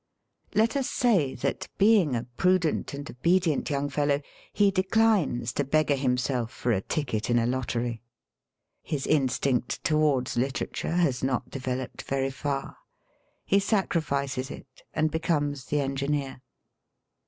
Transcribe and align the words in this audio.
Let 0.55 0.75
us 0.75 0.89
say 0.89 1.35
that, 1.35 1.67
being 1.77 2.15
a 2.15 2.25
prudent 2.35 2.95
and 2.95 3.07
obedient 3.07 3.69
young 3.69 3.87
fellow, 3.87 4.21
he 4.51 4.71
declines 4.71 5.53
to 5.53 5.63
beggar 5.63 5.93
himself 5.93 6.49
for 6.51 6.71
a 6.71 6.81
ticket 6.81 7.29
in 7.29 7.37
a 7.37 7.45
lottery. 7.45 8.01
His 8.81 9.05
instinct 9.05 9.83
towards 9.83 10.37
litera 10.37 10.69
ture 10.73 10.93
has 10.97 11.23
not 11.23 11.51
developed 11.51 12.01
very 12.01 12.31
far; 12.31 12.77
he 13.45 13.59
sacrifices 13.59 14.49
it 14.49 14.81
and 14.91 15.11
becomes 15.11 15.65
the 15.65 15.81
engineer. 15.81 16.41